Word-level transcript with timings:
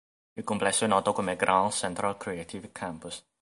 Il 0.33 0.43
complesso 0.43 0.83
è 0.83 0.87
noto 0.87 1.13
come 1.13 1.35
Grand 1.35 1.69
Central 1.69 2.17
Creative 2.17 2.71
Campus. 2.71 3.23